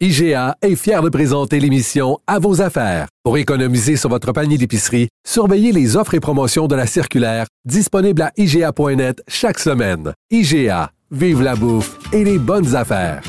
IGA 0.00 0.56
est 0.60 0.74
fier 0.74 1.02
de 1.02 1.08
présenter 1.08 1.60
l'émission 1.60 2.18
À 2.26 2.40
vos 2.40 2.60
affaires. 2.60 3.06
Pour 3.22 3.38
économiser 3.38 3.96
sur 3.96 4.10
votre 4.10 4.32
panier 4.32 4.58
d'épicerie, 4.58 5.08
surveillez 5.24 5.70
les 5.70 5.96
offres 5.96 6.14
et 6.14 6.20
promotions 6.20 6.66
de 6.66 6.74
la 6.74 6.88
circulaire 6.88 7.46
disponible 7.64 8.22
à 8.22 8.32
IGA.net 8.36 9.22
chaque 9.28 9.60
semaine. 9.60 10.12
IGA, 10.32 10.90
vive 11.12 11.42
la 11.42 11.54
bouffe 11.54 11.96
et 12.12 12.24
les 12.24 12.38
bonnes 12.38 12.74
affaires. 12.74 13.22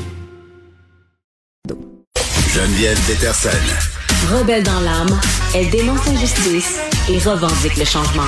Geneviève 2.52 2.98
Peterson. 3.06 3.48
Rebelle 4.34 4.64
dans 4.64 4.80
l'âme, 4.80 5.20
elle 5.54 5.70
dénonce 5.70 6.04
l'injustice 6.06 6.80
et 7.08 7.18
revendique 7.18 7.76
le 7.76 7.84
changement. 7.84 8.24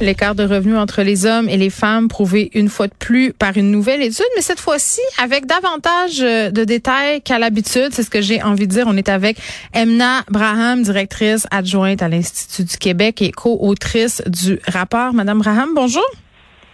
L'écart 0.00 0.34
de 0.34 0.44
revenus 0.44 0.78
entre 0.78 1.02
les 1.02 1.26
hommes 1.26 1.46
et 1.50 1.58
les 1.58 1.68
femmes 1.68 2.08
prouvé 2.08 2.50
une 2.54 2.70
fois 2.70 2.86
de 2.86 2.94
plus 2.98 3.34
par 3.34 3.58
une 3.58 3.70
nouvelle 3.70 4.02
étude, 4.02 4.24
mais 4.34 4.40
cette 4.40 4.58
fois-ci 4.58 5.02
avec 5.22 5.44
davantage 5.44 6.20
euh, 6.22 6.50
de 6.50 6.64
détails 6.64 7.20
qu'à 7.20 7.38
l'habitude. 7.38 7.90
C'est 7.92 8.02
ce 8.02 8.08
que 8.08 8.22
j'ai 8.22 8.42
envie 8.42 8.66
de 8.66 8.72
dire. 8.72 8.86
On 8.86 8.96
est 8.96 9.10
avec 9.10 9.36
Emna 9.74 10.22
Braham, 10.30 10.82
directrice 10.82 11.46
adjointe 11.50 12.00
à 12.00 12.08
l'Institut 12.08 12.64
du 12.64 12.78
Québec 12.78 13.20
et 13.20 13.30
co-autrice 13.30 14.22
du 14.26 14.58
rapport. 14.66 15.12
Madame 15.12 15.40
Braham, 15.40 15.68
bonjour. 15.74 16.06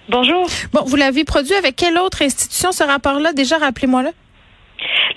Bonjour. 0.09 0.47
Bon, 0.73 0.85
vous 0.87 0.95
l'avez 0.95 1.25
produit 1.25 1.55
avec 1.55 1.75
quelle 1.75 1.99
autre 1.99 2.23
institution 2.23 2.71
ce 2.71 2.85
rapport-là? 2.85 3.33
Déjà, 3.33 3.59
rappelez-moi-le 3.59 4.11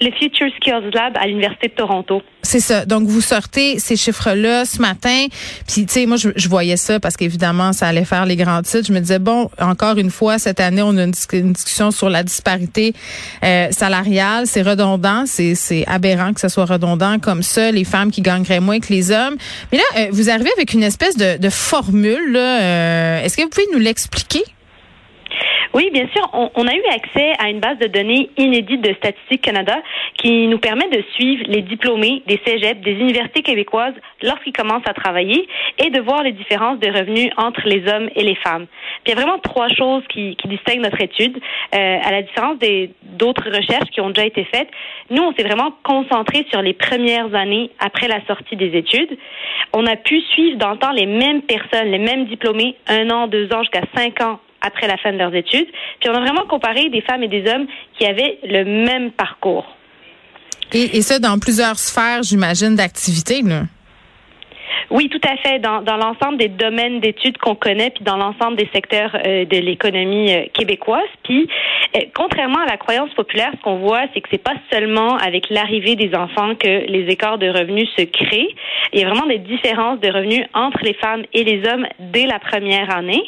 le 0.02 0.12
Future 0.12 0.48
Skills 0.58 0.92
Lab 0.94 1.18
à 1.18 1.28
l'Université 1.28 1.68
de 1.68 1.74
Toronto. 1.74 2.22
C'est 2.42 2.62
ça. 2.62 2.86
Donc, 2.86 3.08
vous 3.08 3.22
sortez 3.22 3.80
ces 3.80 3.96
chiffres-là 3.96 4.66
ce 4.66 4.82
matin. 4.82 5.28
Puis, 5.68 5.86
tu 5.86 5.94
sais, 5.94 6.06
moi, 6.06 6.18
je, 6.18 6.50
voyais 6.50 6.78
ça 6.78 7.00
parce 7.00 7.18
qu'évidemment, 7.18 7.74
ça 7.74 7.88
allait 7.88 8.06
faire 8.06 8.26
les 8.26 8.36
grands 8.36 8.62
titres. 8.62 8.88
Je 8.88 8.94
me 8.94 9.00
disais, 9.00 9.20
bon, 9.20 9.50
encore 9.60 9.98
une 9.98 10.10
fois, 10.10 10.40
cette 10.40 10.60
année, 10.60 10.82
on 10.82 10.98
a 10.98 11.04
une, 11.04 11.12
discussion 11.12 11.92
sur 11.92 12.10
la 12.10 12.24
disparité 12.24 12.94
euh, 13.44 13.68
salariale. 13.72 14.48
C'est 14.48 14.62
redondant. 14.62 15.26
C'est 15.26 15.86
aberrant 15.88 16.34
que 16.34 16.40
ce 16.40 16.48
soit 16.48 16.66
redondant 16.66 17.20
comme 17.20 17.44
ça. 17.44 17.72
Les 17.72 17.84
femmes 17.84 18.12
qui 18.12 18.22
gagneraient 18.22 18.62
moins 18.62 18.80
que 18.80 18.92
les 18.92 19.12
hommes. 19.12 19.36
Mais 19.72 19.78
là, 19.78 19.84
euh, 19.98 20.08
vous 20.12 20.30
arrivez 20.30 20.52
avec 20.56 20.74
une 20.74 20.84
espèce 20.84 21.18
de, 21.18 21.50
formule. 21.50 22.36
Euh, 22.36 23.22
Est-ce 23.22 23.36
que 23.36 23.42
vous 23.42 23.50
pouvez 23.50 23.68
nous 23.74 23.80
l'expliquer? 23.80 24.44
Oui, 25.74 25.90
bien 25.94 26.08
sûr. 26.16 26.28
On, 26.34 26.68
a 26.68 26.74
eu 26.74 26.84
accès 26.96 27.34
à 27.38 27.50
une 27.50 27.60
base 27.60 27.78
de 27.78 27.86
données 27.86 28.32
inédite 28.38 28.82
de 28.82 28.92
Statistique 28.96 29.42
Canada 29.42 29.76
qui 30.18 30.48
nous 30.48 30.58
permet 30.58 30.90
de 30.90 31.04
suivre 31.14 31.44
les 31.48 31.62
diplômés 31.62 32.24
des 32.26 32.40
cégeps, 32.44 32.82
des 32.82 32.94
universités 32.94 33.44
québécoises 33.44 33.94
lorsqu'ils 34.24 34.54
commencent 34.54 34.88
à 34.88 34.94
travailler 34.94 35.48
et 35.78 35.92
de 35.92 36.02
voir 36.02 36.24
les 36.24 36.32
différences 36.32 36.80
de 36.80 36.88
revenus 36.88 37.30
entre 37.38 37.62
les 37.66 37.88
hommes 37.88 38.10
et 38.16 38.24
les 38.24 38.36
femmes. 38.36 38.66
Il 39.06 39.10
y 39.10 39.12
a 39.12 39.16
vraiment 39.16 39.38
trois 39.38 39.68
choses 39.70 40.04
qui, 40.10 40.36
qui 40.38 40.48
distinguent 40.48 40.82
notre 40.82 41.02
étude. 41.02 41.38
Euh, 41.76 41.98
à 42.04 42.12
la 42.12 42.24
différence 42.24 42.58
des 42.58 42.92
d'autres 43.04 43.50
recherches 43.50 43.90
qui 43.92 44.02
ont 44.02 44.10
déjà 44.10 44.26
été 44.26 44.46
faites, 44.46 44.70
nous, 45.12 45.22
on 45.22 45.34
s'est 45.34 45.44
vraiment 45.44 45.74
concentré 45.84 46.48
sur 46.50 46.64
les 46.64 46.74
premières 46.74 47.34
années 47.36 47.70
après 47.80 48.08
la 48.08 48.26
sortie 48.26 48.56
des 48.56 48.76
études. 48.76 49.18
On 49.74 49.86
a 49.86 49.96
pu 49.96 50.20
suivre 50.22 50.58
dans 50.58 50.72
le 50.72 50.78
temps 50.78 50.92
les 50.92 51.06
mêmes 51.06 51.44
personnes, 51.44 51.92
les 51.92 52.00
mêmes 52.00 52.26
diplômés, 52.26 52.76
un 52.88 53.10
an, 53.12 53.28
deux 53.28 53.54
ans, 53.54 53.62
jusqu'à 53.62 53.84
cinq 53.96 54.20
ans 54.22 54.40
après 54.62 54.88
la 54.88 54.98
fin 54.98 55.12
de 55.12 55.18
leurs 55.18 55.34
études. 55.36 55.68
Puis 56.00 56.10
on 56.10 56.14
a 56.14 56.20
vraiment 56.20 56.46
comparé 56.48 56.90
des 56.90 57.02
femmes 57.02 57.24
et 57.24 57.28
des 57.28 57.50
hommes 57.50 57.68
qui 57.98 58.06
avaient 58.06 58.40
le 58.44 58.64
même 58.64 59.12
parcours. 59.12 59.76
Et, 60.74 60.98
et 60.98 61.02
ça 61.02 61.20
dans 61.20 61.40
plusieurs 61.40 61.80
sphères, 61.80 62.24
j'imagine, 62.24 62.76
d'activité. 62.76 63.42
Oui, 64.92 65.08
tout 65.10 65.22
à 65.28 65.38
fait. 65.38 65.60
Dans, 65.60 65.82
dans 65.82 65.98
l'ensemble 65.98 66.38
des 66.38 66.48
domaines 66.48 67.00
d'études 67.00 67.38
qu'on 67.38 67.56
connaît, 67.56 67.92
puis 67.92 68.04
dans 68.04 68.18
l'ensemble 68.18 68.58
des 68.58 68.68
secteurs 68.74 69.16
euh, 69.26 69.46
de 69.46 69.58
l'économie 69.58 70.34
euh, 70.34 70.46
québécoise. 70.54 71.08
Puis, 71.24 71.48
euh, 71.96 72.02
contrairement 72.16 72.60
à 72.60 72.66
la 72.66 72.78
croyance 72.78 73.14
populaire, 73.14 73.52
ce 73.58 73.62
qu'on 73.62 73.78
voit, 73.78 74.02
c'est 74.14 74.22
que 74.22 74.30
c'est 74.32 74.44
pas 74.44 74.56
seulement 74.72 75.18
avec 75.18 75.50
l'arrivée 75.50 75.96
des 75.96 76.16
enfants 76.16 76.56
que 76.56 76.88
les 76.88 77.06
écarts 77.08 77.38
de 77.38 77.50
revenus 77.50 77.90
se 77.98 78.04
créent. 78.04 78.56
Il 78.94 79.00
y 79.00 79.04
a 79.04 79.10
vraiment 79.10 79.28
des 79.28 79.38
différences 79.38 80.00
de 80.00 80.08
revenus 80.08 80.46
entre 80.54 80.80
les 80.84 80.96
femmes 80.96 81.24
et 81.34 81.44
les 81.44 81.68
hommes 81.70 81.86
dès 82.00 82.26
la 82.26 82.40
première 82.40 82.96
année. 82.96 83.24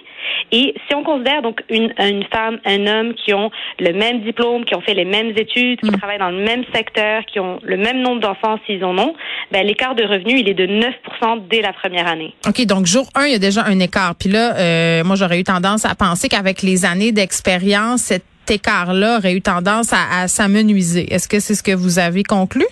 Et 0.52 0.74
si 0.88 0.96
on 0.96 1.04
considère 1.04 1.42
donc 1.42 1.64
une, 1.70 1.94
une 2.00 2.24
femme, 2.26 2.60
un 2.66 2.88
homme 2.88 3.14
qui 3.14 3.34
ont 3.34 3.52
le 3.80 3.94
même 3.94 4.22
diplôme, 4.22 4.66
qui 4.66 4.76
ont 4.76 4.82
fait 4.82 4.94
les 4.94 5.06
mêmes 5.06 5.30
études, 5.30 5.80
qui 5.80 5.92
mm. 5.92 5.98
travaillent 5.98 6.20
dans 6.20 6.32
le 6.32 6.44
même 6.44 6.64
secteur, 6.74 7.26
qui 7.26 7.40
ont 7.40 7.60
le 7.64 7.78
même 7.78 8.02
nombre 8.02 8.22
d'enfants 8.22 8.60
s'ils 8.66 8.84
en 8.84 8.98
ont, 8.98 9.14
ben, 9.52 9.66
l'écart 9.66 9.96
de 9.96 10.04
revenus, 10.04 10.42
il 10.42 10.50
est 10.50 10.54
de 10.54 10.66
9 10.66 10.94
dès 11.52 11.62
la 11.62 11.74
première 11.74 12.08
année. 12.08 12.34
OK, 12.48 12.66
donc 12.66 12.86
jour 12.86 13.08
1, 13.16 13.26
il 13.26 13.32
y 13.34 13.36
a 13.36 13.40
déjà 13.40 13.64
un 13.66 13.80
écart. 13.80 14.16
Puis 14.16 14.30
là, 14.30 14.56
euh, 14.56 15.04
moi, 15.04 15.16
j'aurais 15.16 15.40
eu 15.40 15.44
tendance 15.44 15.86
à 15.86 15.94
penser 15.94 16.30
qu'avec 16.30 16.62
les 16.62 16.86
années 16.86 17.12
d'expérience, 17.12 18.02
cet 18.02 18.24
écart-là 18.50 19.18
aurait 19.18 19.34
eu 19.34 19.42
tendance 19.42 19.94
à, 19.94 20.22
à 20.22 20.28
s'amenuiser. 20.28 21.14
Est-ce 21.14 21.28
que 21.28 21.40
c'est 21.40 21.56
ce 21.56 21.64
que 21.64 21.76
vous 21.76 22.00
avez 22.00 22.24
conclu? 22.24 22.66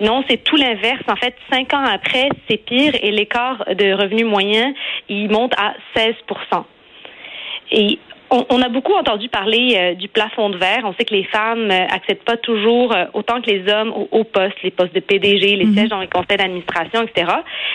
Non, 0.00 0.22
c'est 0.28 0.42
tout 0.42 0.56
l'inverse. 0.56 1.02
En 1.08 1.16
fait, 1.16 1.34
cinq 1.50 1.72
ans 1.72 1.84
après, 1.84 2.28
c'est 2.48 2.58
pire 2.58 2.94
et 3.00 3.10
l'écart 3.10 3.64
de 3.74 3.92
revenu 3.92 4.24
moyen, 4.24 4.74
il 5.08 5.30
monte 5.30 5.54
à 5.56 5.74
16 5.94 6.14
Et 7.72 7.98
on, 8.30 8.62
a 8.62 8.68
beaucoup 8.68 8.92
entendu 8.94 9.28
parler 9.28 9.74
euh, 9.76 9.94
du 9.94 10.08
plafond 10.08 10.50
de 10.50 10.56
verre. 10.56 10.82
On 10.84 10.94
sait 10.94 11.04
que 11.04 11.14
les 11.14 11.24
femmes 11.24 11.70
euh, 11.70 11.86
acceptent 11.88 12.24
pas 12.24 12.36
toujours 12.36 12.92
euh, 12.92 13.04
autant 13.14 13.40
que 13.40 13.50
les 13.50 13.72
hommes 13.72 13.92
aux, 14.10 14.24
postes, 14.24 14.62
les 14.62 14.70
postes 14.70 14.94
de 14.94 15.00
PDG, 15.00 15.56
les 15.56 15.64
mhm. 15.64 15.74
sièges 15.74 15.88
dans 15.88 16.00
les 16.00 16.08
conseils 16.08 16.36
d'administration, 16.36 17.02
etc. 17.02 17.32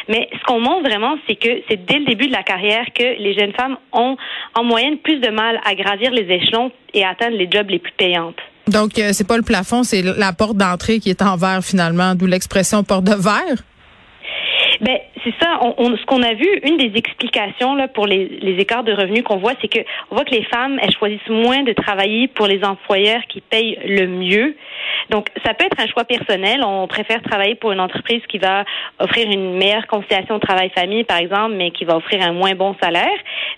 Mais 0.09 0.29
ce 0.33 0.43
qu'on 0.45 0.59
montre 0.59 0.87
vraiment, 0.87 1.15
c'est 1.27 1.35
que 1.35 1.61
c'est 1.69 1.85
dès 1.85 1.99
le 1.99 2.05
début 2.05 2.27
de 2.27 2.33
la 2.33 2.43
carrière 2.43 2.85
que 2.93 3.03
les 3.03 3.33
jeunes 3.37 3.53
femmes 3.53 3.77
ont 3.93 4.17
en 4.55 4.63
moyenne 4.63 4.97
plus 4.97 5.19
de 5.19 5.29
mal 5.29 5.59
à 5.65 5.75
gravir 5.75 6.11
les 6.11 6.29
échelons 6.31 6.71
et 6.93 7.03
à 7.03 7.09
atteindre 7.09 7.37
les 7.37 7.49
jobs 7.49 7.69
les 7.69 7.79
plus 7.79 7.93
payantes. 7.93 8.39
Donc, 8.67 8.91
c'est 8.95 9.27
pas 9.27 9.37
le 9.37 9.43
plafond, 9.43 9.83
c'est 9.83 10.01
la 10.01 10.33
porte 10.33 10.55
d'entrée 10.55 10.99
qui 10.99 11.09
est 11.09 11.21
en 11.21 11.35
verre 11.35 11.63
finalement, 11.63 12.13
d'où 12.15 12.27
l'expression 12.27 12.83
porte 12.83 13.05
de 13.05 13.15
verre? 13.15 13.63
Ben, 14.81 14.97
c'est 15.23 15.33
ça. 15.41 15.59
On, 15.77 15.95
ce 15.95 16.05
qu'on 16.05 16.23
a 16.23 16.33
vu, 16.33 16.47
une 16.63 16.77
des 16.77 16.91
explications 16.95 17.75
là 17.75 17.87
pour 17.87 18.07
les, 18.07 18.27
les 18.41 18.59
écarts 18.59 18.83
de 18.83 18.93
revenus 18.93 19.23
qu'on 19.23 19.37
voit, 19.37 19.53
c'est 19.61 19.67
que 19.67 19.79
on 20.09 20.15
voit 20.15 20.25
que 20.25 20.35
les 20.35 20.43
femmes 20.45 20.79
elles 20.81 20.95
choisissent 20.95 21.29
moins 21.29 21.63
de 21.63 21.73
travailler 21.73 22.27
pour 22.27 22.47
les 22.47 22.63
employeurs 22.63 23.21
qui 23.27 23.41
payent 23.41 23.77
le 23.85 24.07
mieux. 24.07 24.55
Donc, 25.09 25.27
ça 25.45 25.53
peut 25.53 25.65
être 25.65 25.79
un 25.79 25.87
choix 25.87 26.05
personnel. 26.05 26.63
On 26.63 26.87
préfère 26.87 27.21
travailler 27.21 27.55
pour 27.55 27.71
une 27.71 27.79
entreprise 27.79 28.21
qui 28.29 28.37
va 28.37 28.63
offrir 28.99 29.29
une 29.29 29.57
meilleure 29.57 29.87
conciliation 29.87 30.39
travail-famille, 30.39 31.03
par 31.03 31.17
exemple, 31.17 31.55
mais 31.55 31.71
qui 31.71 31.85
va 31.85 31.97
offrir 31.97 32.21
un 32.21 32.31
moins 32.31 32.55
bon 32.55 32.75
salaire. 32.81 33.07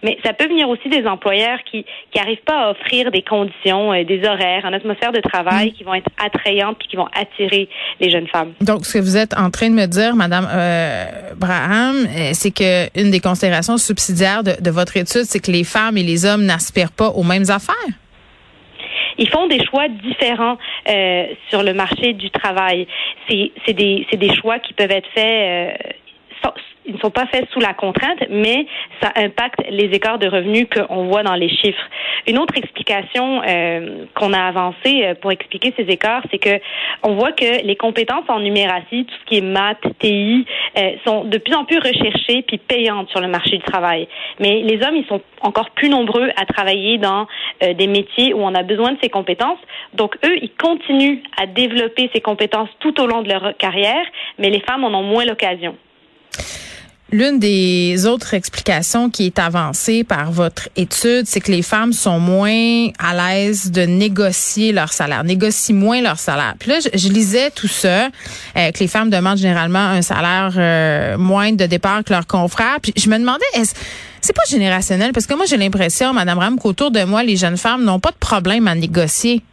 Mais 0.03 0.18
ça 0.24 0.34
peut 0.34 0.47
venir 0.47 0.68
aussi 0.69 0.90
des 0.90 1.06
employeurs 1.06 1.59
qui 1.69 1.85
qui 2.12 2.19
arrivent 2.19 2.44
pas 2.45 2.66
à 2.66 2.72
offrir 2.72 3.12
des 3.12 3.22
conditions, 3.22 3.94
euh, 3.94 4.03
des 4.03 4.25
horaires, 4.25 4.66
une 4.66 4.74
atmosphère 4.74 5.12
de 5.12 5.22
travail 5.22 5.69
mm. 5.69 5.74
qui 5.74 5.84
vont 5.84 5.94
être 5.94 6.09
attrayantes 6.24 6.78
puis 6.78 6.88
qui 6.88 6.95
vont 6.95 7.07
attirer 7.16 7.68
les 8.00 8.09
jeunes 8.09 8.28
femmes. 8.28 8.53
Donc, 8.62 8.85
ce 8.85 8.97
que 8.97 9.00
vous 9.00 9.18
êtes 9.18 9.34
en 9.38 9.50
train 9.50 9.69
de 9.69 9.75
me 9.75 9.85
dire, 9.85 10.16
Madame 10.16 10.47
euh, 10.51 11.06
euh, 11.53 12.31
c'est 12.34 12.52
que 12.52 12.88
une 13.00 13.12
des 13.12 13.19
considérations 13.19 13.78
subsidiaires 13.78 14.44
de, 14.44 14.72
votre 14.72 14.97
étude, 14.97 15.24
c'est 15.24 15.40
que 15.40 15.52
les 15.52 15.64
femmes 15.64 15.97
et 15.97 16.03
les 16.03 16.25
hommes 16.25 16.46
n'aspirent 16.46 16.91
pas 16.91 17.09
aux 17.09 17.24
mêmes 17.24 17.50
affaires 17.50 17.94
ils 19.19 19.30
font 19.30 19.46
des 19.46 19.63
choix 19.63 19.88
différents 19.90 20.58
euh, 20.90 21.25
sur 21.50 21.62
le 21.62 21.75
marché 21.75 22.13
du 22.13 22.31
travail. 22.31 22.88
C'est 23.30 23.74
des, 23.74 24.07
des 24.12 24.36
choix 24.36 24.57
qui 24.57 24.74
peuvent 24.74 24.89
être 24.89 25.07
faits 25.13 25.24
euh, 25.24 25.89
ils 26.86 26.95
ne 26.95 27.00
sont 27.00 27.12
pas 27.12 27.25
faits 27.28 27.48
sous 27.51 27.60
la 27.60 27.74
contrainte, 27.74 28.24
mais 28.30 28.66
ça 29.01 29.12
impacte 29.16 29.62
les 29.69 29.86
écarts 29.86 30.19
de 30.19 30.28
revenus 30.28 30.68
qu'on 30.69 31.06
voit 31.06 31.24
dans 31.24 31.36
les 31.36 31.50
chiffres. 31.50 31.90
Une 32.28 32.38
autre 32.38 32.57
explication 32.57 33.42
euh, 33.48 34.06
qu'on 34.16 34.34
a 34.34 34.40
avancée 34.40 35.04
euh, 35.04 35.16
pour 35.16 35.31
expliquer 35.31 35.74
ces 35.78 35.84
écarts, 35.84 36.24
c'est 36.31 36.40
que 36.40 36.60
on 37.04 37.16
voit 37.16 37.31
que 37.31 37.66
les 37.66 37.75
compétences 37.75 38.25
en 38.28 38.40
numératie, 38.40 39.06
tout 39.06 39.16
ce 39.22 39.25
qui 39.25 39.38
est 39.38 39.42
maths, 39.42 39.84
TI, 40.00 40.45
euh, 40.78 40.92
sont 41.06 41.24
de 41.24 41.38
plus 41.38 41.54
en 41.54 41.66
plus 41.66 41.78
recherchées 41.78 42.44
puis 42.44 42.57
payantes 42.57 43.10
sur 43.10 43.22
le 43.22 43.28
marché 43.28 43.57
du 43.57 43.63
travail. 43.63 44.07
Mais 44.40 44.62
les 44.62 44.86
hommes, 44.86 44.95
ils 44.95 45.07
sont 45.07 45.22
encore 45.42 45.69
plus 45.72 45.90
nombreux 45.90 46.30
à 46.36 46.45
travailler 46.45 46.98
dans 46.98 47.28
des 47.62 47.88
métiers 47.88 48.34
où 48.34 48.42
on 48.42 48.54
a 48.56 48.63
besoin 48.63 48.94
de 48.94 48.98
ces 49.01 49.10
compétences. 49.10 49.60
Donc 49.94 50.18
eux, 50.25 50.38
ils 50.42 50.51
continuent 50.51 51.19
à 51.38 51.45
développer 51.45 52.10
ces 52.13 52.22
compétences 52.22 52.69
tout 52.80 53.00
au 53.01 53.07
long 53.07 53.22
de 53.22 53.30
leur 53.30 53.56
carrière, 53.57 54.06
mais 54.40 54.50
les 54.50 54.62
femmes 54.62 54.84
en 54.84 54.94
ont 54.98 55.04
moins 55.04 55.25
l'occasion. 55.25 55.75
L'une 57.13 57.38
des 57.38 58.07
autres 58.07 58.33
explications 58.33 59.12
qui 59.12 59.27
est 59.27 59.38
avancée 59.38 60.03
par 60.03 60.31
votre 60.31 60.68
étude, 60.75 61.27
c'est 61.27 61.41
que 61.41 61.51
les 61.51 61.62
femmes 61.62 61.94
sont 61.94 62.19
moins 62.19 62.88
à 62.97 63.13
l'aise 63.13 63.69
de 63.69 63.83
négocier 63.83 64.71
leur 64.71 64.91
salaire, 64.91 65.24
négocient 65.24 65.75
moins 65.75 66.01
leur 66.01 66.18
salaire. 66.18 66.56
Puis 66.57 66.71
là, 66.71 66.80
je, 66.80 67.09
lisais 67.09 67.51
tout 67.51 67.68
ça, 67.68 68.07
euh, 68.57 68.71
que 68.71 68.80
les 68.80 68.88
femmes 68.88 69.12
demandent 69.12 69.38
généralement 69.38 69.77
un 69.77 70.01
salaire 70.01 70.53
euh, 70.57 71.15
moins 71.19 71.51
de 71.51 71.68
départ 71.68 72.03
que 72.03 72.12
leurs 72.12 72.25
confrères. 72.25 72.80
Puis 72.81 72.94
je 72.97 73.07
me 73.09 73.19
demandais, 73.19 73.45
est-ce 73.53 73.75
c'est 74.19 74.33
pas 74.33 74.41
générationnel? 74.50 75.12
Parce 75.12 75.27
que 75.27 75.35
moi 75.35 75.45
j'ai 75.45 75.57
l'impression, 75.57 76.13
Madame 76.13 76.39
Ram, 76.39 76.57
qu'autour 76.57 76.89
de 76.89 77.03
moi, 77.03 77.21
les 77.21 77.35
jeunes 77.35 77.57
femmes 77.57 77.83
n'ont 77.83 78.00
pas 78.00 78.12
de 78.12 78.18
problème 78.18 78.68
à 78.68 78.74
négocier. 78.74 79.44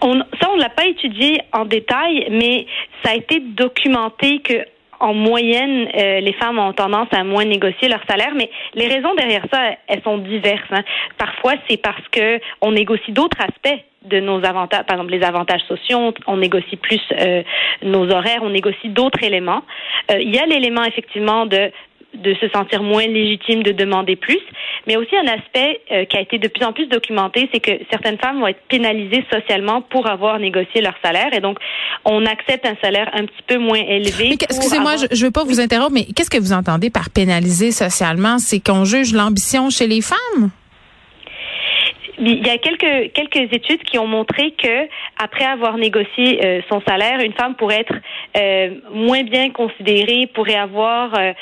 On, 0.00 0.18
ça, 0.40 0.50
on 0.52 0.56
l'a 0.56 0.68
pas 0.68 0.86
étudié 0.86 1.40
en 1.52 1.64
détail, 1.64 2.28
mais 2.30 2.66
ça 3.02 3.12
a 3.12 3.14
été 3.14 3.40
documenté 3.40 4.40
que 4.40 4.64
en 5.00 5.14
moyenne, 5.14 5.88
euh, 5.96 6.20
les 6.20 6.32
femmes 6.32 6.58
ont 6.58 6.72
tendance 6.72 7.08
à 7.12 7.22
moins 7.22 7.44
négocier 7.44 7.88
leur 7.88 8.00
salaire, 8.08 8.32
mais 8.34 8.50
les 8.74 8.88
raisons 8.88 9.14
derrière 9.14 9.44
ça, 9.52 9.60
elles 9.86 10.02
sont 10.02 10.18
diverses. 10.18 10.60
Hein. 10.70 10.82
Parfois, 11.16 11.54
c'est 11.68 11.76
parce 11.76 12.02
que 12.10 12.40
on 12.60 12.72
négocie 12.72 13.12
d'autres 13.12 13.40
aspects 13.40 13.80
de 14.04 14.20
nos 14.20 14.44
avantages, 14.44 14.84
par 14.86 14.96
exemple 14.96 15.12
les 15.12 15.24
avantages 15.24 15.62
sociaux, 15.62 16.14
on 16.26 16.36
négocie 16.36 16.76
plus 16.76 17.00
euh, 17.12 17.42
nos 17.82 18.10
horaires, 18.10 18.42
on 18.42 18.50
négocie 18.50 18.88
d'autres 18.88 19.22
éléments. 19.22 19.62
Euh, 20.10 20.20
il 20.20 20.34
y 20.34 20.38
a 20.38 20.46
l'élément 20.46 20.84
effectivement 20.84 21.46
de 21.46 21.70
de 22.14 22.34
se 22.34 22.48
sentir 22.48 22.82
moins 22.82 23.06
légitime 23.06 23.62
de 23.62 23.72
demander 23.72 24.16
plus, 24.16 24.40
mais 24.86 24.96
aussi 24.96 25.14
un 25.16 25.26
aspect 25.26 25.80
euh, 25.92 26.04
qui 26.06 26.16
a 26.16 26.20
été 26.20 26.38
de 26.38 26.48
plus 26.48 26.64
en 26.64 26.72
plus 26.72 26.86
documenté, 26.86 27.48
c'est 27.52 27.60
que 27.60 27.72
certaines 27.90 28.18
femmes 28.18 28.40
vont 28.40 28.46
être 28.46 28.62
pénalisées 28.68 29.24
socialement 29.30 29.82
pour 29.82 30.08
avoir 30.08 30.38
négocié 30.38 30.80
leur 30.80 30.94
salaire, 31.04 31.32
et 31.32 31.40
donc 31.40 31.58
on 32.04 32.24
accepte 32.26 32.66
un 32.66 32.76
salaire 32.82 33.10
un 33.12 33.26
petit 33.26 33.42
peu 33.46 33.58
moins 33.58 33.78
élevé. 33.78 34.36
Excusez-moi, 34.40 34.96
je 34.96 35.20
ne 35.20 35.26
veux 35.26 35.30
pas 35.30 35.44
vous 35.44 35.60
interrompre, 35.60 35.92
mais 35.92 36.06
qu'est-ce 36.16 36.30
que 36.30 36.38
vous 36.38 36.52
entendez 36.52 36.90
par 36.90 37.10
pénaliser 37.10 37.72
socialement? 37.72 38.38
C'est 38.38 38.60
qu'on 38.60 38.84
juge 38.84 39.12
l'ambition 39.12 39.70
chez 39.70 39.86
les 39.86 40.00
femmes? 40.00 40.50
Il 42.20 42.46
y 42.46 42.50
a 42.50 42.58
quelques 42.58 43.12
quelques 43.12 43.52
études 43.52 43.82
qui 43.82 43.98
ont 43.98 44.06
montré 44.06 44.52
que 44.52 44.88
après 45.18 45.44
avoir 45.44 45.76
négocié 45.76 46.44
euh, 46.44 46.60
son 46.68 46.80
salaire, 46.86 47.20
une 47.20 47.32
femme 47.32 47.54
pourrait 47.54 47.80
être 47.80 47.94
euh, 48.36 48.74
moins 48.92 49.22
bien 49.22 49.50
considérée, 49.50 50.26
pourrait 50.26 50.56
avoir 50.56 51.14
euh, 51.18 51.32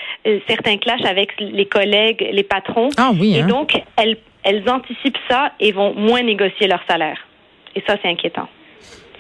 certains 0.49 0.77
clashs 0.77 1.05
avec 1.05 1.39
les 1.41 1.67
collègues, 1.67 2.29
les 2.33 2.43
patrons. 2.43 2.91
Ah 2.97 3.11
oui. 3.19 3.37
Et 3.37 3.43
hein. 3.43 3.47
donc 3.47 3.73
elles 3.97 4.17
elles 4.43 4.69
anticipent 4.69 5.19
ça 5.29 5.53
et 5.59 5.73
vont 5.73 5.95
moins 5.95 6.23
négocier 6.23 6.69
leur 6.69 6.81
salaire. 6.89 7.19
Et 7.75 7.83
ça 7.87 7.97
c'est 8.03 8.09
inquiétant. 8.09 8.49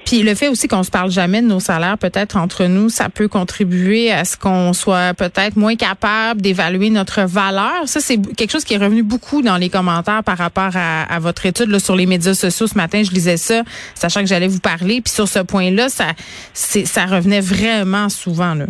Puis 0.07 0.23
le 0.23 0.37
fait 0.37 0.47
aussi 0.47 0.69
qu'on 0.69 0.85
se 0.85 0.91
parle 0.91 1.11
jamais 1.11 1.43
de 1.43 1.49
nos 1.49 1.59
salaires, 1.59 1.99
peut-être 1.99 2.37
entre 2.37 2.67
nous, 2.67 2.89
ça 2.89 3.09
peut 3.09 3.27
contribuer 3.27 4.13
à 4.13 4.25
ce 4.25 4.37
qu'on 4.37 4.73
soit 4.73 5.15
peut-être 5.15 5.57
moins 5.57 5.75
capable 5.75 6.41
d'évaluer 6.41 6.91
notre 6.91 7.23
valeur. 7.23 7.83
Ça, 7.87 7.99
c'est 7.99 8.17
quelque 8.37 8.53
chose 8.53 8.65
qui 8.65 8.75
est 8.75 8.79
revenu 8.79 9.03
beaucoup 9.03 9.43
dans 9.43 9.57
les 9.57 9.69
commentaires 9.69 10.23
par 10.23 10.39
rapport 10.39 10.71
à, 10.77 11.19
votre 11.19 11.45
étude 11.45 11.77
sur 11.81 11.97
les 11.97 12.07
médias 12.07 12.35
sociaux. 12.35 12.69
Ce 12.69 12.77
matin, 12.77 13.03
je 13.03 13.11
lisais 13.11 13.37
ça, 13.37 13.63
sachant 13.97 14.21
que 14.21 14.27
j'allais 14.27 14.47
vous 14.47 14.61
parler. 14.61 15.01
Puis 15.01 15.13
sur 15.13 15.27
ce 15.27 15.41
point-là, 15.41 15.89
ça, 15.89 16.13
ça 16.55 17.07
revenait 17.07 17.41
vraiment 17.41 18.09
souvent. 18.09 18.55
Là. 18.55 18.67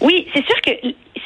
Oui, 0.00 0.28
c'est 0.32 0.44
sûr 0.46 0.60
que 0.62 0.70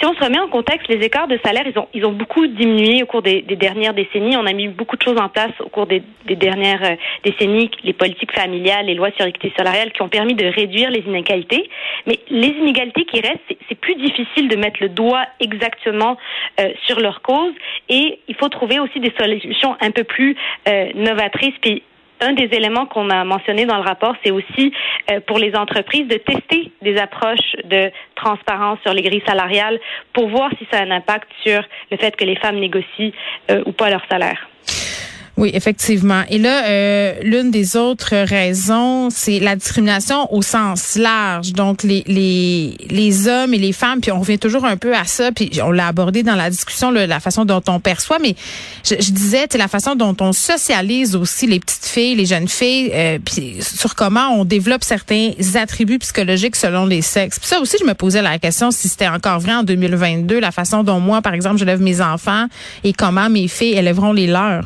si 0.00 0.06
on 0.06 0.14
se 0.14 0.25
remet 0.25 0.38
en 0.38 0.49
contexte, 0.49 0.88
les 0.88 1.05
écarts 1.05 1.29
de 1.29 1.38
salaire, 1.44 1.64
ils 1.93 2.06
ont, 2.06 2.12
beaucoup 2.12 2.47
diminué 2.47 3.02
au 3.02 3.06
cours 3.06 3.20
des, 3.20 3.43
dernières 3.43 3.93
décennies. 3.93 4.35
On 4.37 4.47
a 4.47 4.52
mis 4.55 4.69
beaucoup 4.69 4.97
de 4.97 5.02
choses 5.02 5.20
en 5.20 5.29
place 5.29 5.52
au 5.61 5.69
cours 5.69 5.87
des, 5.87 6.02
dernières 6.25 6.82
euh, 6.82 6.97
décennies, 7.23 7.70
les 7.85 7.93
politiques 7.93 8.32
familiales, 8.32 8.87
les 8.87 8.94
lois 8.94 9.11
sur 9.17 9.26
l'équité 9.26 9.52
salariale 9.56 9.93
qui 9.93 10.00
ont 10.00 10.08
permis 10.08 10.35
de 10.35 10.47
réduire 10.47 10.91
les 10.91 11.00
inégalités. 11.00 11.69
Mais 12.06 12.19
les 12.31 12.49
inégalités 12.49 13.05
qui 13.05 13.20
restent, 13.20 13.41
c'est 13.69 13.75
plus 13.75 13.94
difficile 13.97 14.49
de 14.49 14.56
mettre 14.56 14.79
le 14.81 14.88
doigt 14.88 15.26
exactement 15.38 16.17
euh, 16.61 16.70
sur 16.87 16.99
leur 16.99 17.20
cause 17.20 17.52
et 17.91 18.20
il 18.26 18.35
faut 18.37 18.49
trouver 18.49 18.81
aussi 18.81 19.00
des 19.00 19.12
solutions 19.19 19.76
un 19.81 19.91
peu 19.91 20.05
plus 20.05 20.35
euh, 20.67 20.87
novatrices 20.94 21.55
un 22.20 22.32
des 22.32 22.49
éléments 22.52 22.87
qu'on 22.87 23.11
a 23.11 23.25
mentionné 23.25 23.67
dans 23.67 23.76
le 23.76 23.82
rapport, 23.82 24.14
c'est 24.25 24.31
aussi 24.31 24.72
euh, 25.11 25.20
pour 25.26 25.38
les 25.38 25.55
entreprises 25.55 26.06
de 26.08 26.17
tester 26.17 26.72
des 26.82 26.96
approches 26.99 27.56
de 27.64 27.90
transparence 28.14 28.78
sur 28.82 28.93
les 28.93 29.02
grilles 29.02 29.22
salariales 29.26 29.78
pour 30.12 30.28
voir 30.28 30.50
si 30.58 30.67
ça 30.70 30.78
a 30.78 30.82
un 30.82 30.90
impact 30.90 31.28
sur 31.44 31.62
le 31.90 31.96
fait 31.96 32.14
que 32.17 32.25
les 32.25 32.37
femmes 32.37 32.58
négocient 32.58 33.12
euh, 33.50 33.62
ou 33.67 33.72
pas 33.72 33.90
leur 33.90 34.02
salaire. 34.11 34.49
Oui, 35.36 35.50
effectivement. 35.54 36.22
Et 36.28 36.38
là, 36.38 36.64
euh, 36.66 37.14
l'une 37.22 37.50
des 37.50 37.76
autres 37.76 38.14
raisons, 38.14 39.08
c'est 39.10 39.38
la 39.38 39.56
discrimination 39.56 40.32
au 40.34 40.42
sens 40.42 40.96
large. 40.96 41.52
Donc, 41.52 41.82
les, 41.82 42.04
les, 42.06 42.76
les 42.90 43.28
hommes 43.28 43.54
et 43.54 43.58
les 43.58 43.72
femmes, 43.72 44.00
puis 44.00 44.12
on 44.12 44.20
revient 44.20 44.38
toujours 44.38 44.64
un 44.64 44.76
peu 44.76 44.94
à 44.94 45.04
ça, 45.04 45.32
puis 45.32 45.50
on 45.64 45.70
l'a 45.70 45.86
abordé 45.86 46.22
dans 46.22 46.34
la 46.34 46.50
discussion, 46.50 46.90
la 46.90 47.20
façon 47.20 47.44
dont 47.44 47.62
on 47.68 47.80
perçoit, 47.80 48.18
mais 48.18 48.34
je, 48.84 48.96
je 49.00 49.12
disais, 49.12 49.46
c'est 49.50 49.58
la 49.58 49.68
façon 49.68 49.94
dont 49.94 50.16
on 50.20 50.32
socialise 50.32 51.16
aussi 51.16 51.46
les 51.46 51.60
petites 51.60 51.86
filles, 51.86 52.16
les 52.16 52.26
jeunes 52.26 52.48
filles, 52.48 52.90
euh, 52.92 53.18
puis 53.24 53.58
sur 53.60 53.94
comment 53.94 54.34
on 54.34 54.44
développe 54.44 54.84
certains 54.84 55.30
attributs 55.54 55.98
psychologiques 55.98 56.56
selon 56.56 56.86
les 56.86 57.02
sexes. 57.02 57.38
Puis 57.38 57.48
ça 57.48 57.60
aussi, 57.60 57.76
je 57.80 57.86
me 57.86 57.94
posais 57.94 58.22
la 58.22 58.38
question 58.38 58.70
si 58.70 58.88
c'était 58.88 59.08
encore 59.08 59.40
vrai 59.40 59.54
en 59.54 59.62
2022, 59.62 60.40
la 60.40 60.50
façon 60.50 60.82
dont 60.82 61.00
moi, 61.00 61.22
par 61.22 61.34
exemple, 61.34 61.58
je 61.58 61.64
lève 61.64 61.80
mes 61.80 62.00
enfants 62.00 62.46
et 62.84 62.92
comment 62.92 63.30
mes 63.30 63.48
filles 63.48 63.74
élèveront 63.74 64.12
les 64.12 64.26
leurs 64.26 64.64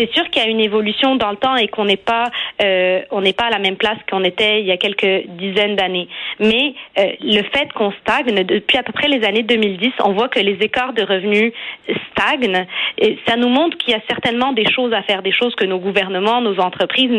c'est 0.00 0.10
sûr 0.14 0.24
qu'il 0.30 0.42
y 0.42 0.46
a 0.46 0.48
une 0.48 0.60
évolution 0.60 1.16
dans 1.16 1.30
le 1.30 1.36
temps 1.36 1.56
et 1.56 1.68
qu'on 1.68 1.84
n'est 1.84 1.96
pas 1.96 2.30
euh, 2.62 3.02
on 3.10 3.20
n'est 3.20 3.34
pas 3.34 3.44
à 3.44 3.50
la 3.50 3.58
même 3.58 3.76
place 3.76 3.98
qu'on 4.10 4.24
était 4.24 4.60
il 4.60 4.66
y 4.66 4.72
a 4.72 4.78
quelques 4.78 5.26
dizaines 5.28 5.76
d'années. 5.76 6.08
Mais 6.38 6.74
euh, 6.98 7.12
le 7.20 7.42
fait 7.42 7.70
qu'on 7.74 7.92
stagne 8.00 8.42
depuis 8.44 8.78
à 8.78 8.82
peu 8.82 8.92
près 8.92 9.08
les 9.08 9.26
années 9.26 9.42
2010, 9.42 9.92
on 10.04 10.12
voit 10.12 10.28
que 10.28 10.40
les 10.40 10.56
écarts 10.60 10.94
de 10.94 11.02
revenus 11.02 11.52
stagnent. 12.12 12.66
Et 12.96 13.18
ça 13.26 13.36
nous 13.36 13.48
montre 13.48 13.76
qu'il 13.76 13.92
y 13.92 13.96
a 13.96 14.00
certainement 14.08 14.52
des 14.52 14.70
choses 14.70 14.92
à 14.94 15.02
faire, 15.02 15.22
des 15.22 15.32
choses 15.32 15.54
que 15.54 15.66
nos 15.66 15.78
gouvernements, 15.78 16.40
nos 16.40 16.58
entreprises, 16.60 17.10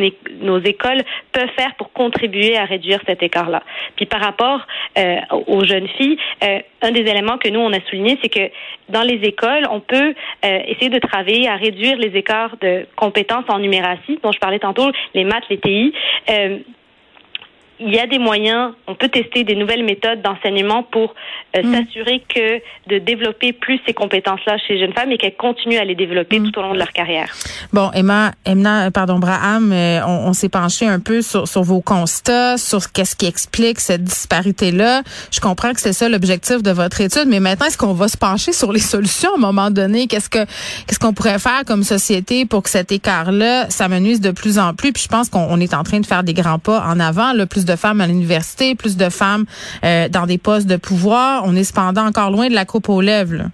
nos 0.41 0.59
écoles 0.59 1.03
peuvent 1.31 1.51
faire 1.55 1.75
pour 1.75 1.91
contribuer 1.93 2.57
à 2.57 2.65
réduire 2.65 2.99
cet 3.05 3.21
écart-là. 3.21 3.61
Puis 3.95 4.07
par 4.07 4.21
rapport 4.21 4.61
euh, 4.97 5.17
aux 5.47 5.63
jeunes 5.65 5.87
filles, 5.97 6.17
un 6.81 6.91
des 6.91 7.01
éléments 7.01 7.37
que 7.37 7.49
nous 7.49 7.59
on 7.59 7.71
a 7.73 7.79
souligné, 7.89 8.17
c'est 8.23 8.29
que 8.29 8.51
dans 8.89 9.03
les 9.03 9.21
écoles, 9.23 9.67
on 9.69 9.79
peut 9.79 10.13
essayer 10.43 10.89
de 10.89 10.99
travailler 10.99 11.47
à 11.47 11.55
réduire 11.55 11.97
les 11.97 12.17
écarts 12.17 12.57
de 12.59 12.70
compétences 12.95 13.45
en 13.49 13.59
numératie, 13.59 14.19
dont 14.23 14.31
je 14.31 14.39
parlais 14.39 14.59
tantôt, 14.59 14.91
les 15.13 15.23
maths, 15.23 15.47
les 15.49 15.59
TI. 15.59 15.93
Euh, 17.81 17.87
il 17.87 17.93
y 17.93 17.99
a 17.99 18.07
des 18.07 18.19
moyens, 18.19 18.73
on 18.87 18.95
peut 18.95 19.09
tester 19.09 19.43
des 19.43 19.55
nouvelles 19.55 19.83
méthodes 19.83 20.21
d'enseignement 20.21 20.83
pour 20.83 21.13
euh, 21.55 21.63
mm. 21.63 21.73
s'assurer 21.73 22.23
que 22.33 22.61
de 22.87 22.99
développer 22.99 23.53
plus 23.53 23.79
ces 23.85 23.93
compétences-là 23.93 24.57
chez 24.57 24.73
les 24.73 24.79
jeunes 24.79 24.93
femmes 24.93 25.11
et 25.11 25.17
qu'elles 25.17 25.35
continuent 25.35 25.79
à 25.79 25.85
les 25.85 25.95
développer 25.95 26.39
mm. 26.39 26.51
tout 26.51 26.59
au 26.59 26.61
long 26.63 26.73
de 26.73 26.79
leur 26.79 26.91
carrière. 26.91 27.33
Bon, 27.73 27.91
Emma, 27.93 28.31
Emma, 28.45 28.91
pardon, 28.91 29.19
Braham, 29.19 29.71
euh, 29.71 29.99
on, 30.05 30.29
on 30.29 30.33
s'est 30.33 30.49
penché 30.49 30.87
un 30.87 30.99
peu 30.99 31.21
sur, 31.21 31.47
sur 31.47 31.63
vos 31.63 31.81
constats, 31.81 32.57
sur 32.57 32.91
qu'est-ce 32.91 33.15
qui 33.15 33.25
explique 33.25 33.79
cette 33.79 34.03
disparité-là. 34.03 35.01
Je 35.31 35.39
comprends 35.39 35.73
que 35.73 35.81
c'est 35.81 35.93
ça 35.93 36.09
l'objectif 36.09 36.61
de 36.63 36.71
votre 36.71 37.01
étude, 37.01 37.25
mais 37.27 37.39
maintenant, 37.39 37.67
est-ce 37.67 37.77
qu'on 37.77 37.93
va 37.93 38.07
se 38.07 38.17
pencher 38.17 38.53
sur 38.53 38.71
les 38.71 38.79
solutions 38.91 39.31
à 39.33 39.37
un 39.37 39.41
moment 39.41 39.71
donné? 39.71 40.07
Qu'est-ce 40.07 40.29
que 40.29 40.45
qu'est-ce 40.87 40.99
qu'on 40.99 41.13
pourrait 41.13 41.39
faire 41.39 41.63
comme 41.65 41.83
société 41.83 42.45
pour 42.45 42.63
que 42.63 42.69
cet 42.69 42.91
écart-là 42.91 43.69
s'amenuise 43.69 44.21
de 44.21 44.31
plus 44.31 44.59
en 44.59 44.73
plus? 44.73 44.93
Puis 44.93 45.03
je 45.03 45.07
pense 45.07 45.29
qu'on 45.29 45.59
est 45.59 45.73
en 45.73 45.83
train 45.83 45.99
de 45.99 46.05
faire 46.05 46.23
des 46.23 46.33
grands 46.33 46.59
pas 46.59 46.83
en 46.87 46.99
avant, 46.99 47.33
le 47.33 47.45
plus 47.45 47.65
de 47.65 47.70
femmes 47.75 48.01
à 48.01 48.07
l'université, 48.07 48.75
plus 48.75 48.97
de 48.97 49.09
femmes 49.09 49.45
euh, 49.83 50.09
dans 50.09 50.25
des 50.25 50.37
postes 50.37 50.67
de 50.67 50.77
pouvoir. 50.77 51.43
On 51.45 51.55
est 51.55 51.63
cependant 51.63 52.05
encore 52.05 52.31
loin 52.31 52.47
de 52.47 52.55
la 52.55 52.65
coupe 52.65 52.89
aux 52.89 53.01
lèvres. 53.01 53.49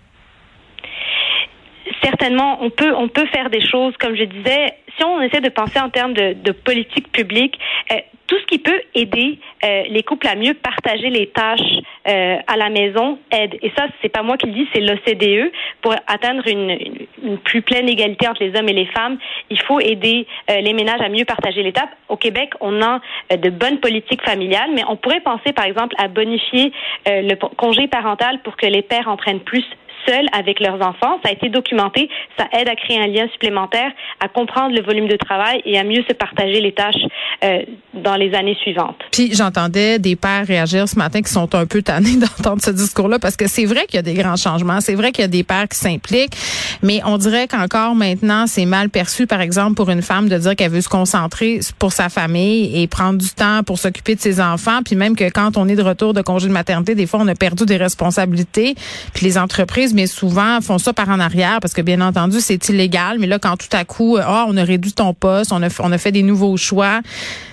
Certainement, 2.04 2.64
on 2.64 2.70
peut 2.70 2.94
on 2.96 3.08
peut 3.08 3.26
faire 3.28 3.50
des 3.50 3.62
choses, 3.62 3.94
comme 4.00 4.16
je 4.16 4.24
disais. 4.24 4.74
Si 4.98 5.04
on 5.04 5.22
essaie 5.22 5.42
de 5.42 5.50
penser 5.50 5.80
en 5.80 5.90
termes 5.90 6.14
de, 6.14 6.34
de 6.34 6.52
politique 6.52 7.12
publique, 7.12 7.60
euh, 7.92 7.96
tout 8.28 8.38
ce 8.40 8.46
qui 8.46 8.60
peut 8.60 8.82
aider 8.94 9.40
euh, 9.64 9.84
les 9.90 10.04
couples 10.04 10.28
à 10.28 10.36
mieux 10.36 10.54
partager 10.54 11.10
les 11.10 11.28
tâches 11.28 11.60
euh, 12.08 12.38
à 12.46 12.58
la 12.58 12.70
maison 12.70 13.18
aide. 13.32 13.58
Et 13.62 13.72
ça, 13.76 13.88
c'est 14.02 14.10
pas 14.10 14.22
moi 14.22 14.38
qui 14.38 14.48
le 14.48 14.54
dis, 14.54 14.68
c'est 14.74 14.82
l'OCDE. 14.82 15.52
Pour 15.82 15.94
atteindre 16.08 16.44
une, 16.48 16.78
une, 17.24 17.38
plus 17.40 17.62
pleine 17.62 17.88
égalité 17.88 18.28
entre 18.28 18.44
les 18.44 18.58
hommes 18.58 18.70
et 18.70 18.74
les 18.74 18.86
femmes, 18.88 19.18
il 19.50 19.60
faut 19.62 19.80
aider 19.80 20.28
euh, 20.52 20.60
les 20.60 20.74
ménages 20.74 21.02
à 21.02 21.10
mieux 21.10 21.26
partager 21.26 21.64
les 21.64 21.72
tâches. 21.72 21.90
Au 22.10 22.18
Québec, 22.18 22.52
on 22.60 22.82
a 22.82 23.00
de 23.36 23.50
bonnes 23.50 23.80
politiques 23.80 24.24
familiales, 24.24 24.72
mais 24.74 24.84
on 24.88 24.98
pourrait 24.98 25.22
penser, 25.22 25.54
par 25.54 25.66
exemple, 25.66 25.96
à 25.98 26.08
bonifier 26.08 26.72
le 27.06 27.36
congé 27.56 27.88
parental 27.88 28.40
pour 28.44 28.56
que 28.58 28.66
les 28.66 28.82
pères 28.82 29.08
en 29.08 29.18
prennent 29.18 29.40
plus 29.40 29.66
seules 30.08 30.28
avec 30.32 30.60
leurs 30.60 30.82
enfants. 30.82 31.20
Ça 31.24 31.30
a 31.30 31.32
été 31.32 31.50
documenté. 31.50 32.10
Ça 32.38 32.48
aide 32.54 32.70
à 32.70 32.76
créer 32.76 33.00
un 33.00 33.08
lien 33.08 33.28
supplémentaire, 33.30 33.92
à 34.20 34.28
comprendre 34.28 34.76
le 34.76 34.82
volume 34.82 35.08
de 35.08 35.18
travail 35.18 35.62
et 35.66 35.78
à 35.78 35.84
mieux 35.84 36.04
se 36.08 36.14
partager 36.14 36.62
les 36.62 36.72
tâches 36.72 36.96
euh, 37.44 37.64
dans 38.08 38.16
les 38.16 38.34
années 38.34 38.56
suivantes. 38.56 39.07
Puis 39.18 39.34
j'entendais 39.34 39.98
des 39.98 40.16
pères 40.16 40.46
réagir 40.46 40.88
ce 40.88 40.96
matin 40.96 41.24
qui 41.24 41.34
sont 41.34 41.56
un 41.56 41.66
peu 41.66 41.82
tannés 41.82 42.18
d'entendre 42.18 42.62
ce 42.64 42.70
discours-là 42.70 43.18
parce 43.18 43.36
que 43.36 43.48
c'est 43.48 43.66
vrai 43.66 43.88
qu'il 43.88 43.96
y 43.96 43.98
a 43.98 44.04
des 44.04 44.14
grands 44.14 44.36
changements. 44.36 44.80
C'est 44.80 44.94
vrai 44.94 45.12
qu'il 45.12 45.24
y 45.24 45.26
a 45.26 45.28
des 45.28 45.44
pères 45.44 45.68
qui 45.68 45.80
s'impliquent, 45.80 46.38
mais 46.84 47.02
on 47.04 47.18
dirait 47.18 47.48
qu'encore 47.48 47.96
maintenant, 47.96 48.46
c'est 48.46 48.66
mal 48.66 48.92
perçu, 48.92 49.26
par 49.26 49.42
exemple, 49.42 49.74
pour 49.74 49.90
une 49.90 50.04
femme 50.04 50.30
de 50.30 50.38
dire 50.38 50.56
qu'elle 50.56 50.70
veut 50.70 50.82
se 50.82 50.88
concentrer 50.88 51.62
pour 51.80 51.94
sa 51.94 52.10
famille 52.10 52.80
et 52.80 52.86
prendre 52.86 53.18
du 53.18 53.30
temps 53.30 53.64
pour 53.64 53.80
s'occuper 53.80 54.14
de 54.14 54.22
ses 54.22 54.40
enfants. 54.40 54.82
Puis 54.86 54.96
même 54.96 55.16
que 55.16 55.28
quand 55.32 55.58
on 55.58 55.68
est 55.68 55.76
de 55.76 55.82
retour 55.82 56.14
de 56.14 56.22
congé 56.22 56.48
de 56.48 56.54
maternité, 56.54 56.94
des 56.94 57.08
fois, 57.08 57.20
on 57.20 57.28
a 57.28 57.34
perdu 57.34 57.66
des 57.66 57.78
responsabilités. 57.78 58.76
Puis 59.16 59.26
les 59.26 59.40
entreprises, 59.40 59.96
mais 59.96 60.06
souvent, 60.06 60.62
font 60.62 60.78
ça 60.78 60.94
par 60.94 61.10
en 61.10 61.20
arrière 61.20 61.58
parce 61.60 61.74
que, 61.74 61.82
bien 61.82 62.02
entendu, 62.02 62.38
c'est 62.40 62.70
illégal. 62.70 63.18
Mais 63.18 63.26
là, 63.26 63.40
quand 63.40 63.58
tout 63.58 63.76
à 63.76 63.84
coup, 63.84 64.20
ah, 64.22 64.46
on 64.48 64.56
a 64.58 64.64
réduit 64.64 64.94
ton 64.94 65.16
poste, 65.16 65.52
on 65.52 65.64
a, 65.64 65.70
on 65.80 65.92
a 65.92 65.98
fait 65.98 66.12
des 66.12 66.22
nouveaux 66.22 66.56
choix. 66.56 67.02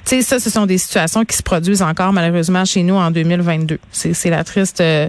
Tu 0.04 0.16
sais, 0.16 0.20
ça, 0.20 0.38
ce 0.38 0.50
sont 0.50 0.66
des 0.66 0.76
situations 0.76 1.24
qui 1.24 1.34
se 1.34 1.42
encore 1.82 2.12
malheureusement 2.12 2.64
chez 2.64 2.82
nous 2.82 2.94
en 2.94 3.10
2022. 3.10 3.78
C'est 3.90 4.30
la 4.30 4.44
triste 4.44 4.80
euh, 4.80 5.08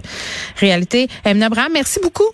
réalité. 0.56 1.08
Emna 1.24 1.46
Abraham, 1.46 1.72
merci 1.72 2.00
beaucoup. 2.02 2.32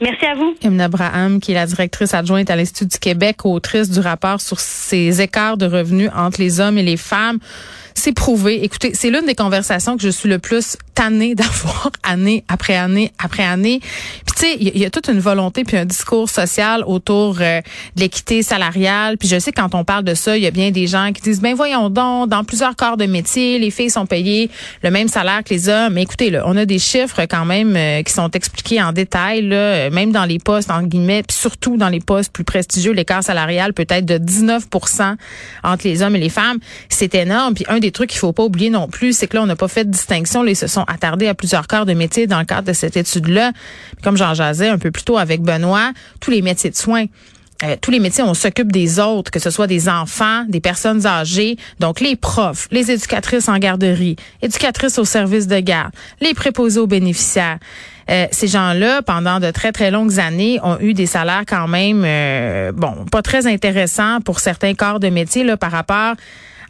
Merci 0.00 0.26
à 0.26 0.34
vous. 0.34 0.54
Emna 0.62 0.84
Abraham, 0.84 1.40
qui 1.40 1.52
est 1.52 1.54
la 1.54 1.66
directrice 1.66 2.14
adjointe 2.14 2.50
à 2.50 2.56
l'Institut 2.56 2.86
du 2.86 2.98
Québec, 2.98 3.44
autrice 3.44 3.90
du 3.90 4.00
rapport 4.00 4.40
sur 4.40 4.58
ces 4.58 5.20
écarts 5.20 5.56
de 5.56 5.66
revenus 5.66 6.10
entre 6.16 6.40
les 6.40 6.60
hommes 6.60 6.78
et 6.78 6.82
les 6.82 6.96
femmes. 6.96 7.38
C'est 7.94 8.12
prouvé. 8.12 8.64
Écoutez, 8.64 8.92
c'est 8.94 9.10
l'une 9.10 9.26
des 9.26 9.34
conversations 9.34 9.96
que 9.96 10.02
je 10.02 10.08
suis 10.08 10.28
le 10.28 10.38
plus 10.38 10.76
tannée 10.94 11.34
d'avoir 11.36 11.90
année 12.02 12.44
après 12.48 12.76
année 12.76 13.12
après 13.22 13.44
année. 13.44 13.80
Puis 13.80 14.34
tu 14.34 14.40
sais, 14.40 14.56
il 14.58 14.78
y, 14.78 14.84
a 14.84 14.90
toute 14.90 15.08
une 15.08 15.20
volonté 15.20 15.64
puis 15.64 15.76
un 15.76 15.84
discours 15.84 16.28
social 16.28 16.84
autour 16.86 17.38
euh, 17.40 17.60
de 17.96 18.00
l'équité 18.00 18.42
salariale. 18.42 19.18
Puis 19.18 19.28
je 19.28 19.38
sais 19.38 19.52
quand 19.52 19.74
on 19.74 19.84
parle 19.84 20.04
de 20.04 20.14
ça, 20.14 20.36
il 20.36 20.42
y 20.42 20.46
a 20.46 20.50
bien 20.50 20.70
des 20.70 20.86
gens 20.86 21.12
qui 21.12 21.22
disent 21.22 21.40
ben 21.40 21.54
voyons 21.54 21.90
donc, 21.90 22.28
dans 22.28 22.44
plusieurs 22.44 22.76
corps 22.76 22.96
de 22.96 23.06
métier, 23.06 23.58
les 23.58 23.70
filles 23.70 23.90
sont 23.90 24.06
payées 24.06 24.50
le 24.82 24.90
même 24.90 25.08
salaire 25.08 25.42
que 25.44 25.50
les 25.50 25.68
hommes. 25.68 25.94
Mais 25.94 26.02
écoutez, 26.02 26.30
là, 26.30 26.44
on 26.46 26.56
a 26.56 26.64
des 26.64 26.78
chiffres 26.78 27.22
quand 27.28 27.44
même 27.44 27.76
euh, 27.76 28.02
qui 28.02 28.12
sont 28.12 28.30
expliqués 28.30 28.82
en 28.82 28.92
détail 28.92 29.42
là, 29.42 29.90
même 29.92 30.10
dans 30.10 30.24
les 30.24 30.38
postes 30.38 30.70
en 30.70 30.82
guillemets, 30.82 31.22
puis 31.22 31.36
surtout 31.36 31.76
dans 31.76 31.88
les 31.88 32.00
postes 32.00 32.32
plus 32.32 32.44
prestigieux, 32.44 32.92
l'écart 32.92 33.22
salarial 33.22 33.72
peut 33.72 33.86
être 33.88 34.04
de 34.04 34.18
19% 34.18 35.16
entre 35.62 35.86
les 35.86 36.02
hommes 36.02 36.16
et 36.16 36.20
les 36.20 36.28
femmes. 36.28 36.58
C'est 36.88 37.14
énorme. 37.14 37.54
Puis 37.54 37.64
un 37.68 37.78
des 37.78 37.92
trucs 37.92 38.10
qu'il 38.10 38.18
faut 38.18 38.32
pas 38.32 38.44
oublier 38.44 38.70
non 38.70 38.88
plus, 38.88 39.16
c'est 39.16 39.26
que 39.26 39.36
là 39.36 39.42
on 39.42 39.46
n'a 39.46 39.56
pas 39.56 39.68
fait 39.68 39.84
de 39.84 39.90
distinction, 39.90 40.44
ils 40.44 40.56
se 40.56 40.66
sont 40.66 40.84
attardés 40.84 41.28
à 41.28 41.34
plusieurs 41.34 41.66
corps 41.66 41.86
de 41.86 41.94
métier 41.94 42.26
dans 42.26 42.38
le 42.38 42.44
cadre 42.44 42.68
de 42.68 42.72
cette 42.72 42.96
étude-là. 42.96 43.52
Comme 44.02 44.16
j'en 44.16 44.34
jasais 44.34 44.68
un 44.68 44.78
peu 44.78 44.90
plus 44.90 45.04
tôt 45.04 45.18
avec 45.18 45.42
Benoît, 45.42 45.92
tous 46.20 46.30
les 46.30 46.42
métiers 46.42 46.70
de 46.70 46.76
soins. 46.76 47.06
Euh, 47.62 47.76
tous 47.80 47.90
les 47.90 48.00
métiers, 48.00 48.24
on 48.24 48.34
s'occupe 48.34 48.72
des 48.72 48.98
autres, 48.98 49.30
que 49.30 49.38
ce 49.38 49.50
soit 49.50 49.66
des 49.66 49.88
enfants, 49.88 50.44
des 50.48 50.60
personnes 50.60 51.06
âgées, 51.06 51.56
donc 51.78 52.00
les 52.00 52.16
profs, 52.16 52.68
les 52.70 52.90
éducatrices 52.90 53.48
en 53.48 53.58
garderie, 53.58 54.16
éducatrices 54.42 54.98
au 54.98 55.04
service 55.04 55.46
de 55.46 55.60
garde, 55.60 55.92
les 56.20 56.34
préposés 56.34 56.80
aux 56.80 56.86
bénéficiaires. 56.86 57.58
Euh, 58.10 58.26
ces 58.32 58.48
gens-là, 58.48 59.02
pendant 59.02 59.38
de 59.38 59.50
très, 59.50 59.70
très 59.70 59.90
longues 59.90 60.18
années, 60.18 60.58
ont 60.62 60.78
eu 60.80 60.92
des 60.92 61.06
salaires 61.06 61.44
quand 61.46 61.68
même, 61.68 62.02
euh, 62.04 62.72
bon, 62.72 63.04
pas 63.10 63.22
très 63.22 63.46
intéressants 63.46 64.20
pour 64.20 64.40
certains 64.40 64.74
corps 64.74 64.98
de 64.98 65.08
métier 65.08 65.44
là, 65.44 65.56
par 65.56 65.70
rapport 65.70 66.14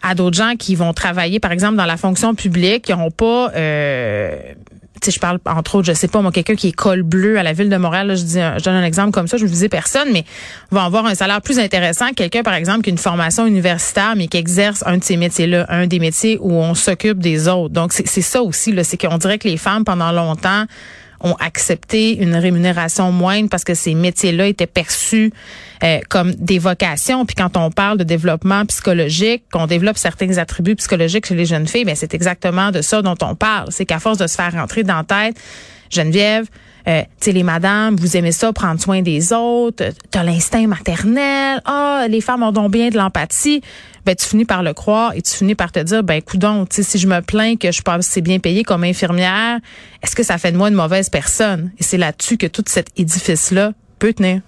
à 0.02 0.14
d'autres 0.14 0.36
gens 0.36 0.54
qui 0.58 0.74
vont 0.74 0.92
travailler, 0.92 1.40
par 1.40 1.52
exemple, 1.52 1.76
dans 1.76 1.86
la 1.86 1.96
fonction 1.96 2.34
publique, 2.34 2.84
qui 2.84 2.92
n'auront 2.92 3.10
pas... 3.10 3.50
Euh, 3.56 4.36
tu 5.02 5.10
sais, 5.10 5.14
je 5.14 5.20
parle 5.20 5.38
entre 5.46 5.74
autres, 5.74 5.86
je 5.86 5.92
sais 5.92 6.08
pas 6.08 6.22
moi, 6.22 6.30
quelqu'un 6.30 6.54
qui 6.54 6.68
est 6.68 6.72
col 6.72 7.02
bleu 7.02 7.38
à 7.38 7.42
la 7.42 7.52
ville 7.52 7.68
de 7.68 7.76
Montréal. 7.76 8.14
je 8.16 8.22
dis, 8.22 8.38
je 8.38 8.62
donne 8.62 8.74
un 8.74 8.84
exemple 8.84 9.10
comme 9.10 9.26
ça. 9.26 9.36
Je 9.36 9.44
ne 9.44 9.48
visais 9.48 9.68
personne, 9.68 10.08
mais 10.12 10.24
va 10.70 10.84
avoir 10.84 11.06
un 11.06 11.14
salaire 11.14 11.42
plus 11.42 11.58
intéressant. 11.58 12.12
Quelqu'un, 12.14 12.42
par 12.42 12.54
exemple, 12.54 12.82
qui 12.82 12.90
a 12.90 12.92
une 12.92 12.98
formation 12.98 13.46
universitaire, 13.46 14.14
mais 14.16 14.28
qui 14.28 14.36
exerce 14.36 14.84
un 14.86 14.98
de 14.98 15.04
ces 15.04 15.16
métiers-là, 15.16 15.66
un 15.68 15.86
des 15.86 15.98
métiers 15.98 16.38
où 16.40 16.52
on 16.52 16.74
s'occupe 16.74 17.18
des 17.18 17.48
autres. 17.48 17.74
Donc 17.74 17.92
c'est 17.92 18.22
ça 18.22 18.42
aussi. 18.42 18.72
Là, 18.72 18.84
c'est 18.84 18.96
qu'on 18.96 19.18
dirait 19.18 19.38
que 19.38 19.48
les 19.48 19.56
femmes 19.56 19.84
pendant 19.84 20.12
longtemps 20.12 20.66
ont 21.20 21.34
accepté 21.40 22.16
une 22.16 22.34
rémunération 22.34 23.10
moindre 23.12 23.48
parce 23.48 23.64
que 23.64 23.74
ces 23.74 23.94
métiers-là 23.94 24.46
étaient 24.46 24.66
perçus 24.66 25.32
euh, 25.84 26.00
comme 26.08 26.32
des 26.34 26.58
vocations. 26.58 27.26
Puis 27.26 27.34
quand 27.34 27.56
on 27.56 27.70
parle 27.70 27.98
de 27.98 28.04
développement 28.04 28.64
psychologique, 28.66 29.44
qu'on 29.52 29.66
développe 29.66 29.98
certains 29.98 30.38
attributs 30.38 30.76
psychologiques 30.76 31.26
chez 31.26 31.34
les 31.34 31.46
jeunes 31.46 31.66
filles, 31.66 31.84
ben 31.84 31.96
c'est 31.96 32.14
exactement 32.14 32.70
de 32.70 32.82
ça 32.82 33.02
dont 33.02 33.16
on 33.22 33.34
parle. 33.34 33.68
C'est 33.70 33.86
qu'à 33.86 33.98
force 33.98 34.18
de 34.18 34.26
se 34.26 34.36
faire 34.36 34.52
rentrer 34.52 34.84
dans 34.84 34.96
la 34.96 35.04
tête, 35.04 35.36
Geneviève, 35.90 36.46
euh, 36.88 37.02
tu 37.02 37.26
sais, 37.26 37.32
les 37.32 37.42
madames, 37.42 37.96
vous 37.96 38.16
aimez 38.16 38.32
ça, 38.32 38.52
prendre 38.52 38.80
soin 38.80 39.02
des 39.02 39.32
autres, 39.32 39.84
t'as 40.10 40.22
l'instinct 40.22 40.66
maternel, 40.66 41.60
ah, 41.64 42.06
les 42.08 42.20
femmes 42.20 42.42
ont 42.42 42.52
donc 42.52 42.72
bien 42.72 42.88
de 42.88 42.96
l'empathie. 42.96 43.62
Ben, 44.04 44.16
tu 44.16 44.26
finis 44.26 44.44
par 44.44 44.64
le 44.64 44.72
croire 44.74 45.12
et 45.14 45.22
tu 45.22 45.32
finis 45.32 45.54
par 45.54 45.70
te 45.70 45.78
dire, 45.78 46.02
ben, 46.02 46.20
coudon, 46.20 46.66
tu 46.66 46.76
sais, 46.76 46.82
si 46.82 46.98
je 46.98 47.06
me 47.06 47.20
plains 47.20 47.54
que 47.54 47.68
je 47.68 47.72
suis 47.72 47.82
pas 47.82 47.94
assez 47.94 48.20
bien 48.20 48.40
payée 48.40 48.64
comme 48.64 48.82
infirmière, 48.82 49.60
est-ce 50.02 50.16
que 50.16 50.24
ça 50.24 50.38
fait 50.38 50.50
de 50.50 50.56
moi 50.56 50.68
une 50.68 50.74
mauvaise 50.74 51.08
personne? 51.08 51.70
Et 51.78 51.84
c'est 51.84 51.98
là-dessus 51.98 52.36
que 52.36 52.48
tout 52.48 52.64
cet 52.66 52.88
édifice-là 52.96 53.72
peut 54.00 54.12
tenir. 54.12 54.40